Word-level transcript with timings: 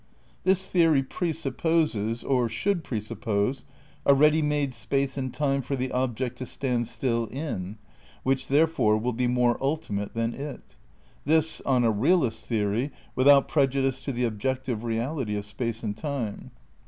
This 0.45 0.65
theory 0.65 1.03
^^^^^ 1.03 1.07
presupposes, 1.09 2.23
or 2.23 2.49
should 2.49 2.83
presuppose, 2.83 3.65
a 4.03 4.15
ready 4.15 4.41
made 4.41 4.73
space 4.73 5.15
and 5.15 5.31
time 5.31 5.61
for 5.61 5.75
the 5.75 5.91
object 5.91 6.39
to 6.39 6.47
stand 6.47 6.87
still 6.87 7.27
in, 7.27 7.77
which 8.23 8.47
therefore 8.47 8.97
will 8.97 9.13
be 9.13 9.27
more 9.27 9.59
ultimate 9.63 10.15
than 10.15 10.33
it. 10.33 10.75
This, 11.23 11.61
on 11.67 11.83
a 11.83 11.91
realist 11.91 12.47
theory, 12.47 12.89
without 13.15 13.47
prejudice 13.47 14.01
to 14.05 14.11
the 14.11 14.23
objective 14.25 14.83
reality 14.83 15.37
of 15.37 15.45
space 15.45 15.83
and 15.83 15.95
time. 15.95 16.49